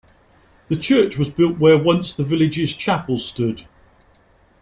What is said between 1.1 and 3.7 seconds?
was built where once the village's chapel stood.